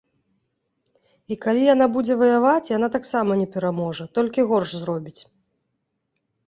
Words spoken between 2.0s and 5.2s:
ваяваць, яна таксама не пераможа, толькі горш зробіць.